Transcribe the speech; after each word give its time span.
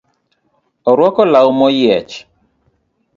Orwako 0.89 1.21
law 1.33 1.47
moyiech 1.59 2.13